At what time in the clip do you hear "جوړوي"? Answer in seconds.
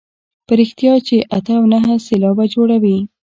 2.53-2.97